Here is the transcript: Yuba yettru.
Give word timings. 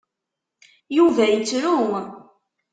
Yuba 0.97 1.23
yettru. 1.31 1.75